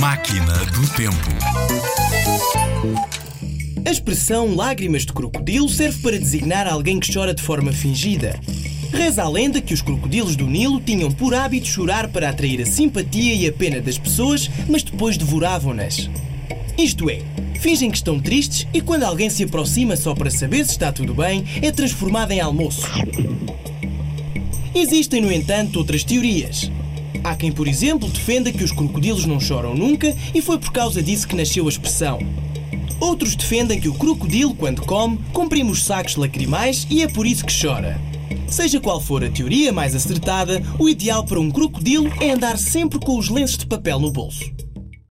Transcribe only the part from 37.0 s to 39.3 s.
é por isso que chora. Seja qual for a